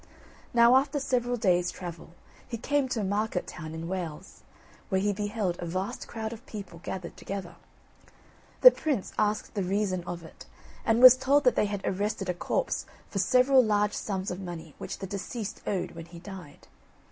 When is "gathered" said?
6.83-7.15